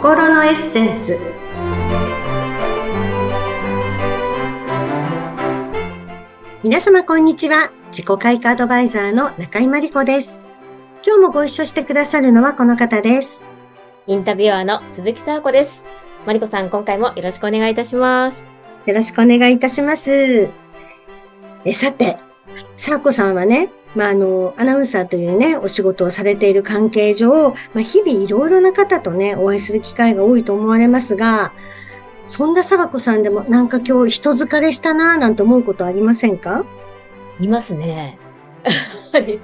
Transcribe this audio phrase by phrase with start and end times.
[0.00, 1.18] 心のエッセンス
[6.62, 10.42] 皆様こんにちは自己開花アドバイザーの中井真理子です
[11.04, 13.50] 今日もご一緒してくださるのはこの方です
[14.10, 15.84] インタビュアーの鈴木沙子です。
[16.26, 18.48] 真理子さん、今回もよろしくお願いいたします。
[18.86, 20.50] よろしくお願いいたします。
[21.64, 22.16] えさて、
[22.76, 31.52] 沙子さんはね、まあ、あの、アナウンサーというね、お仕事をされている関係上、まあ、日々いろいろな方とね、お会いする機会が多いと思われますが、
[32.26, 36.64] そんなさ子さんでもなんか今日人疲れしたなぁなんて思うことありませんか？
[37.40, 38.16] いますね。
[39.10, 39.40] そうで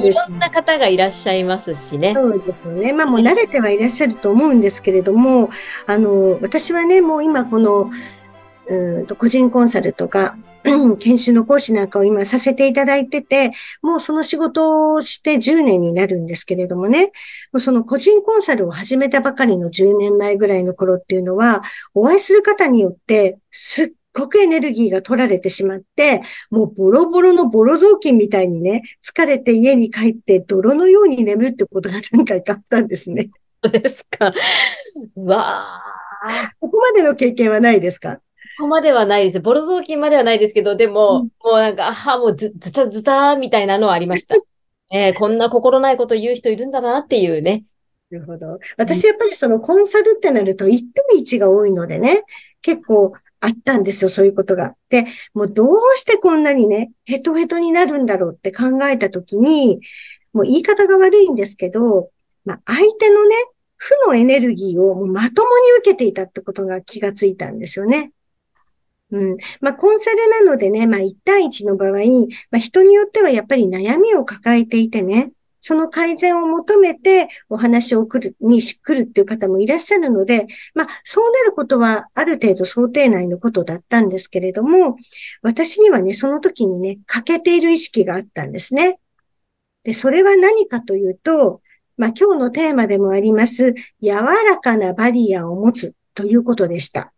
[0.00, 2.14] す、いろんな方がいらっしゃいますしね。
[2.14, 2.94] そうですよね。
[2.94, 5.50] まあもう慣れてはいらっしゃると思うんですけれども、
[5.86, 7.90] あの、私はね、もう今この、
[8.70, 10.36] うんと個人コンサルとか、
[11.00, 13.50] 研修の講師なんかを今させていただいてて、
[13.82, 17.10] もうその仕事をして10年になるんですけれどもね、も
[17.54, 21.62] うその個人コンサルを始めたばかりの10年前ぐらいの頃っていうのは、
[21.94, 33.30] お会いする方によってすっごくエネルギーが取られてしまって、もうボロボロのボロ雑巾みたいにね、疲れて家に帰って泥のように眠るってことが何回かあったんですね。
[33.64, 34.32] そうですか。
[35.16, 36.52] わあ。
[36.60, 38.20] ここまでの経験はないですか？
[38.58, 39.40] こまではないです。
[39.40, 44.36] ボロ雑巾まではないですけど、でも、うん、もうなんか、あは、もうず、ずたずたみたいなのはありました。
[44.92, 47.64] えー、こんな心ないこと言う人いるんだなっていうね。
[48.10, 48.58] なるほど。
[48.76, 52.24] 私やっぱりそのコンサルってなると一点一が多いのでね、
[52.60, 54.74] 結構あったんですよ、そういうことが。
[54.88, 59.80] で、もうどうしてこんなにね、ヘトヘトになるんだろうって考えたときに、
[60.32, 62.10] もう言い方が悪いんですけど、
[62.44, 63.36] まあ、相手のね、
[63.76, 68.12] 負のエネルギーをもうまともに受けていたってことが気がついたんですよね。
[69.12, 69.36] うん。
[69.60, 71.90] まあ、コンサルなのでね、まあ、1対1の場合、
[72.50, 84.96] まあ、人によってはやっぱり悩みを抱えていてね、その改善を求めてお話を来る、に来るっていう方もいらっしゃるので、まあ、そうなることはある程度想定内のことだったんですけれども、
[85.42, 88.98] 私にはね、その時にね、欠けている意識があったんですね。
[89.84, 91.60] で、それは何かというと、
[91.96, 94.10] まあ、今日のテーマでもあります、柔
[94.46, 97.12] らかなバリアを持つということでした。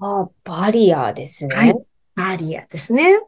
[0.00, 1.54] あ、バリアですね。
[1.54, 1.74] はい。
[2.14, 3.20] バリアですね。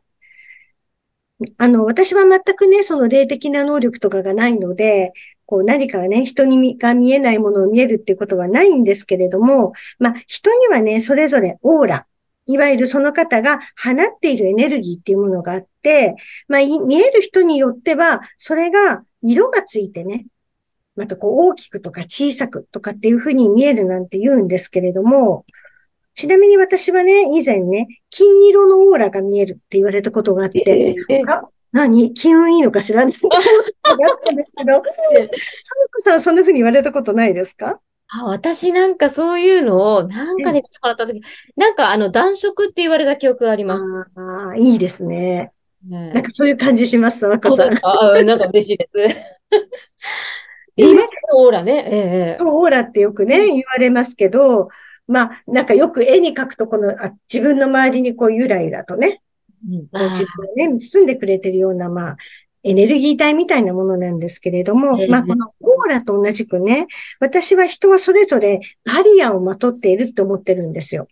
[1.59, 5.13] あの、私は全くね、その霊的な能力とかがないので、
[5.45, 12.07] こう何かね、人にが見えないものを見えるっていうことはないんですけれども、まあ、人にはね、それぞれオーラ、
[12.47, 16.17] いわゆるその方が放っているエネルギーっていうものがあって、
[16.49, 20.27] まあ、見える人によっては、それが色がついてね、
[20.95, 25.45] またこう大きくとか小さくとかっていうふうに見えるなんて言うんですけれども、
[26.17, 31.41] ちなみに私はね、以前ね、金色のオーラが見えるって言われたことがあって、えー、
[31.73, 32.15] 何？
[32.15, 33.05] 金運いいのか知ら？
[33.07, 37.81] ないって思ったんですけど、サムコさんそんな風に言われたことないですか？
[38.09, 41.21] あ私なんかそういうのを、なんかでてもらったとき、
[41.57, 43.83] なんかあの、暖色って言われた記憶があります。
[44.15, 45.53] ああ、いいですね。
[45.87, 46.13] ね。
[46.15, 47.79] なんかそういう感じします、若さん。
[47.83, 48.99] あなんか嬉しいです。
[50.79, 50.97] えー、
[51.35, 52.37] オーラね。
[52.39, 54.69] ええー、オーラってよくね、言われますけど、
[55.07, 59.23] まあ、なんかよく絵に描くとこの、あ自分の周りにこうゆらゆらとね、
[59.69, 60.25] うん、自
[60.57, 62.17] 分ね、包んでくれてるような、まあ、
[62.63, 66.89] エネルギー体みたいなものなんですけれども、まあ、このオーラと同じくね、
[67.21, 71.07] 私は人はそれぞれバリアをまとっているって思ってるんですよ。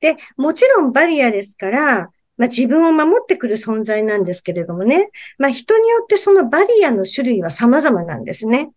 [0.00, 8.72] で、もちろんバリアですから、まあ、自分を守ってくる存在なんですけれどもね、まあ、人によってそのバリアの種類は様々なんですね。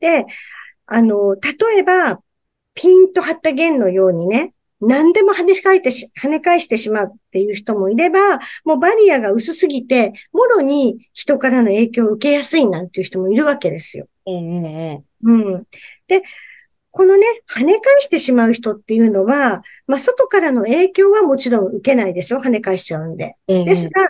[0.00, 0.24] で、
[0.86, 2.20] あの、例えば、
[2.74, 14.06] ピンと張った弦のようにね、何でも跳ね返ってし、跳ね返してしまうっていう人もいれば、もうバリアが薄すぎて、もろに人からの影響を受けやすいなんていう人もいるわけですよ。
[14.26, 15.64] ええうん。
[16.08, 16.22] で、
[16.90, 23.36] このね、跳ね返してしまう人っていうのは、まあ、外からの影響はもちろん受けないでしょ跳ね返しちゃうんで。
[23.48, 24.02] えですが、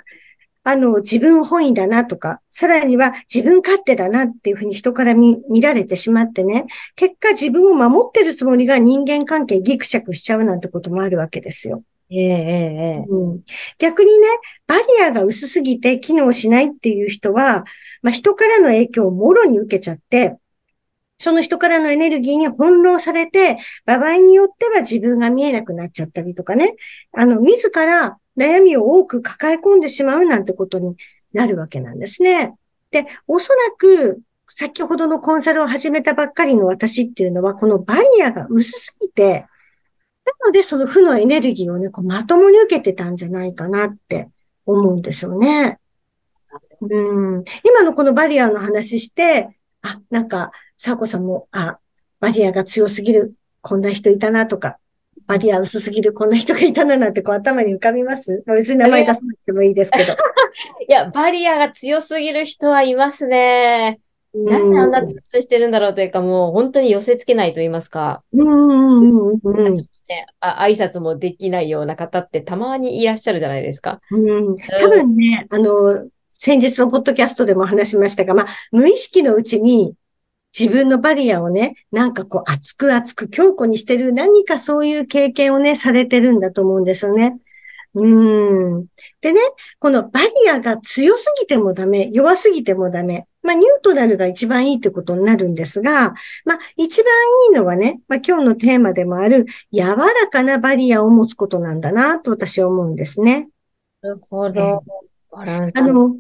[0.69, 6.65] あの、自分本位だなとか、さらには自分勝手だなっていうふうに人から見見られてしまってね、
[6.97, 11.84] 結果自分を守ってるつもりが人間関係ギクシャクしちゃうなんてこともあるわけですよ。
[12.10, 13.04] ええええ。
[13.09, 13.41] うん、
[13.78, 14.27] 逆にね、
[14.66, 17.65] バリアが薄すぎて機能しないっていう人は、
[18.03, 20.36] まあ、人からの影響をもろに受けちゃって、
[21.19, 26.74] その人からのエネルギーに翻弄されて、場合によっては自分が見えなくなっちゃったりとかね、
[27.12, 30.97] あの、自ら悩みを多く抱え込んでしまうなんてことに
[31.33, 32.54] なるわけなんですね。
[32.91, 39.47] で、おそらく、先ほどのコンサルを始めたばっかりの私っていうのは、このバリアが薄すぎて、
[40.24, 44.30] なのでその負のエネルギーをね、こうまともに受けてたんじゃないかなって
[44.65, 45.78] 思うんですよね。
[46.80, 46.86] う
[47.38, 47.44] ん。
[47.65, 51.78] 今のこのバリアの話して、あ、なんか、サーコさんも、あ、
[52.21, 54.78] バリアが強すぎる、こんな人いたなとか、
[55.27, 58.45] バリア薄すぎる、こんな人がいたななんてこう頭に浮かびます？
[58.47, 60.13] 別に名前出さなくてもいいですけど。
[60.89, 64.01] いや、バリアが強すぎる人はいますね。
[64.34, 68.22] なんであんな強くしてるんだろうというか、もう本当に寄せつけないと言いますか。
[68.33, 69.74] うんうんうんうん。
[69.74, 69.86] ね、
[70.41, 74.01] あ挨拶もできないような方ってたまにいらっしゃるじゃないですか。
[74.10, 74.57] うん。
[74.57, 79.95] 多分ね、あの、先日のポッドキャストでも話しましたが、まあ、無意識のうちに
[80.58, 87.38] 自分のバリアをね、なんかこう熱く熱く強固にしてる何かそういう経験をね、されてるんだと思うんですよね。
[87.94, 88.86] うん。
[89.20, 89.41] でね、
[89.78, 93.26] このバリアが強すぎてもダメ、弱すぎてもダメ。
[93.42, 96.12] まあ、ニュートラルが一番いいってことになるんですが、
[96.44, 97.12] まあ、一番
[97.48, 103.48] いいのはね、まあ、今日のテーマでもある、柔らかなバリアを持つことなんだな、と私は思うんですね。
[104.02, 104.82] なるほど。
[105.30, 105.78] バランス。
[105.78, 106.16] あの、っ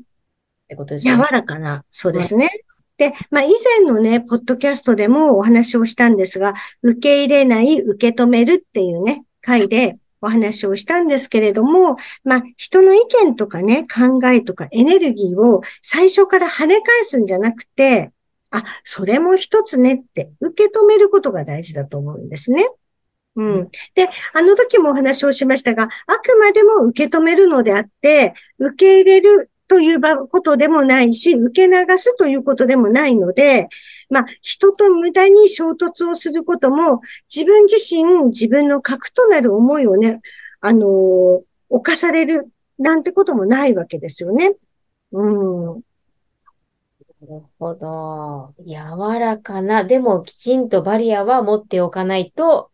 [0.68, 1.14] てことですね。
[1.14, 2.50] 柔らかな、そうですね。
[2.98, 3.48] で、まあ、以
[3.80, 18.12] 前のね、ポッドキャストでもお話をしたんですが、受け入れない、受け止めるっていうね、回でお話をしたんですけれども、まあ、人の意見とかね、考えとかエネルギーを最初から跳ね返すんじゃなくて、
[18.50, 22.66] あ、それも一つねって受け止めることが大事だと思うんですね。
[23.36, 23.68] うん。
[23.94, 33.68] で、あの時もお話をしましたが、あくまでも受け止めるのであって、受け入れるということでもないし、受け流すということでもないので、
[34.08, 37.00] まあ、人と無駄に衝突をすることも、
[37.34, 40.20] 自分自身、自分の核となる思いをね、
[40.60, 44.54] あのー、犯されるなんてこともないわけですよね。
[45.12, 45.82] うん。
[47.20, 48.54] なるほど。
[48.64, 52.70] 柔らかな、でもきちんとバリアは持っておかないと、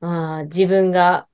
[0.00, 1.28] あ自分が、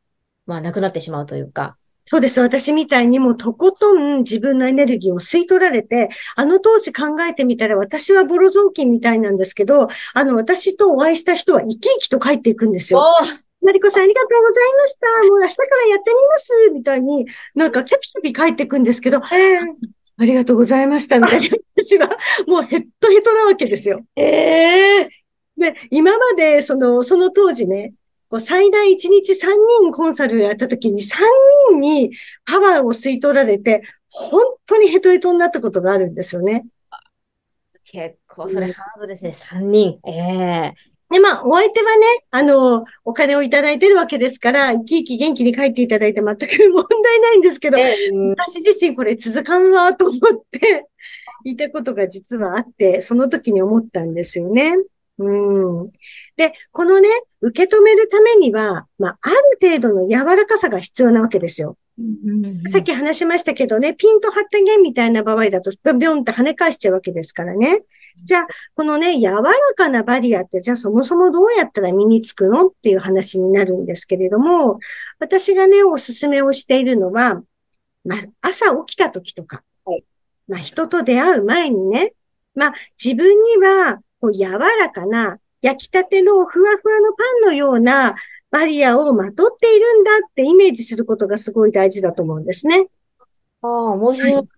[0.46, 1.76] まあ、なくなってしまうというか、
[2.10, 2.40] そうです。
[2.40, 13.00] 私みたいにもとことん自分のエネルギーを吸い取られて、あの当時考えてみたら私はボロ雑巾みたいなんですけど、あの私とお会いした人は生き生きと帰っていくんですよ。
[13.62, 15.06] マリコさんありがとうございました。
[15.28, 16.70] もう明日からやってみます。
[16.72, 19.66] みたいに、なんかキャピキャピ帰っていくんですけど、えー、
[20.18, 21.20] ありがとうございました。
[21.20, 21.46] みたいな。
[21.78, 22.08] 私は
[22.48, 24.00] もうヘッドヘッドなわけですよ。
[24.16, 27.92] ええー、で、今まで、その、その当時ね、
[28.30, 29.48] こう最大1日3
[29.82, 31.16] 人コンサルやった時に3
[31.70, 32.10] 人に
[32.44, 36.66] パワーを吸い取られて、本当にヘトヘトになったことがあるんですよね。
[37.84, 39.98] 結構それハードですね、うん、3人。
[40.06, 50.18] ええー、で、まあ、お相手はね、あの、お金をいただいてるわけですから、生き生き元気に帰っていただいて全く問題ないんですけど、えー、私自身これ続かんわと思っ
[50.50, 50.86] て
[51.44, 54.76] いたことが実はあって、その時に思ったんですよね。
[55.20, 55.90] うん。
[56.36, 57.08] で、このね、
[57.42, 61.76] 受け止めるためには、まあ、ある程度の柔らかさが必要なわけですよ。
[62.72, 67.82] さっき話しましたけどね、ピンと張った弦みたいな場合だと、ビョンって跳ね返しちゃうわけですからね。
[68.24, 69.42] じゃあ、このね、柔ら
[69.76, 74.78] かなバリアって、じゃあそもそもどうやったら身につくのっていう話になるんですけれども、
[75.18, 77.42] 私がね、おすすめをしているのは、
[78.04, 80.04] まあ、朝起きた時とか、はい、
[80.48, 82.14] まあ、人と出会う前にね、
[82.54, 82.72] まあ、
[83.02, 88.14] 自分には、こう柔らかな、焼きたてのふわふわのパンのような
[88.50, 92.86] バリアをまとっているんだってイメージすることがすごい大事だと思うんですね。
[93.62, 94.34] ああ、面白い。
[94.34, 94.48] はい、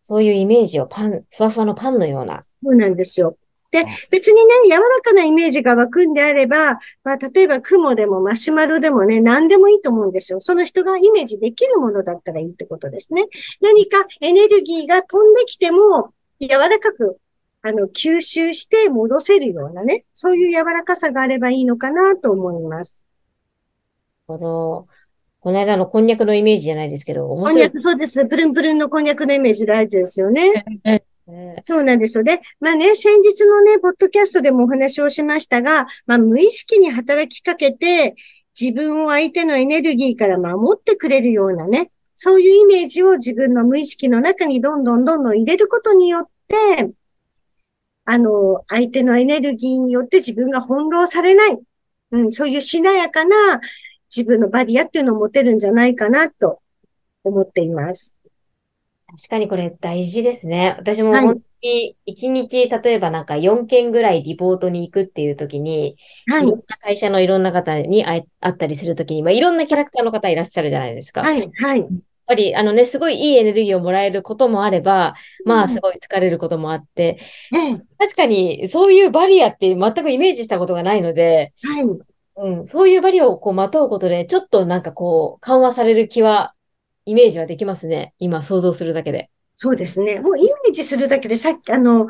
[0.00, 2.44] そういうイメージをパン、ふわふわのパンのような。
[2.62, 3.36] そうなんですよ。
[3.72, 10.40] で、別にね、柔らかなイメージが湧くんであれば、まあ、例えば雲でもマシュマロでもね、何でもいいと思うんですよ。
[10.40, 13.26] その人がイメージできるものだったらいいってことですね。
[13.60, 17.18] 何かエネルギーが飛んできても、柔らかく
[17.66, 23.02] あの、吸収して戻せるようなね、そういう柔らかさがあればいいのかなと思います。
[24.28, 24.86] ほど。
[25.40, 28.26] この間のこんにゃくのイメージじゃないですけど、こんにゃく、そうです。
[28.26, 30.64] プルンプルンのこんにゃくのイメージ大事ですよね。
[31.64, 32.40] そうなんですよね。
[32.60, 38.14] まあね、先日のね、ポッドキャストでもお話をしましたが、まあ無意識に働きかけて、
[38.58, 46.90] 自分を相手のエネルギーから守ってくれるようなね、そういうイメージを自分の無意識の中にどんどんどんどん入れることによって、
[48.06, 51.58] あの、相手のエネルギーによって自分が翻弄されない、
[52.12, 53.60] うん、そういうしなやかな
[54.14, 56.60] 自分のバリアっていうのを持てるんじゃないかなと
[57.24, 58.18] 思っています。
[59.08, 60.76] 確かにこれ大事ですね。
[60.78, 65.96] 私も本当に1日、例えばなんか4件ぐらいリポートに行くっていう時に、
[66.26, 71.22] はい、いろんな会社のいろんな方に会ったりするときに、まあ、いろんなキャラクターの方いらっしゃるじゃないですか。
[71.22, 71.88] はい、はい。
[72.26, 75.14] ぱり、あのね、すごいいいエネルギーをもらえることもあれば、
[75.44, 77.18] まあ、すごい疲れることもあって、
[77.52, 81.84] うん、確かに、そういうバリアって全くイメージしたことがないので、はい。
[82.38, 86.52] うん、そういうバリアをこう、まとうことで、ちょっとなんかこう、緩和される気は、
[87.06, 88.14] イメージはできますね。
[88.18, 89.30] 今、想像するだけで。
[89.54, 90.20] そうですね。
[90.20, 92.08] もうイメージするだけで、さっき、あの、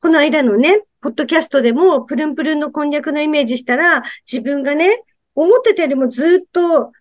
[0.00, 5.02] この間のね、ポッドキャストでも、プルンプルンのこんにゃくのイメージしたら、自分がね、
[5.34, 6.92] 思ってたよりもずっと、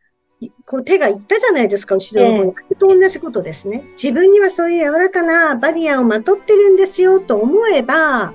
[0.66, 2.54] こう手がいったじゃないですか、後ろの方に。
[2.72, 3.84] えー、と同じことですね。
[3.92, 8.34] 自分にはそういう柔らかなバリアをまとってるんですよと思えば、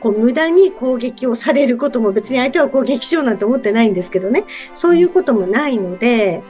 [0.00, 4.44] こう無駄に攻撃をされることも別に相手は攻撃しようなんて思ってないんですけどね。
[4.74, 6.42] そういうこともないので、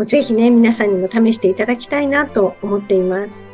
[0.00, 3.46] ぜひね、皆さんにも試していただきたいなと思っています。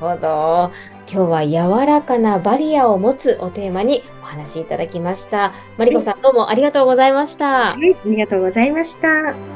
[0.00, 0.70] なるほど。
[1.06, 5.52] 今日は柔らかなバリアを持つをテーマにお話しいただきました。
[5.76, 7.74] マリコさん、どうもありがとうございました。
[7.74, 9.53] はい、ありがとうございました。